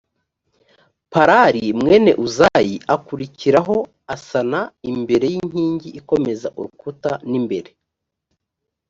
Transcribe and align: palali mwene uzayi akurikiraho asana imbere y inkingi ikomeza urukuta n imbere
palali 1.11 1.63
mwene 1.79 2.11
uzayi 2.25 2.75
akurikiraho 2.95 3.77
asana 4.15 4.59
imbere 4.91 5.25
y 5.33 5.35
inkingi 5.41 5.89
ikomeza 5.99 6.47
urukuta 6.59 7.11
n 7.29 7.31
imbere 7.39 7.69